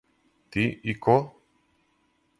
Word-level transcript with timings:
Ти 0.51 0.63
и 0.93 0.97
ко? 1.05 1.19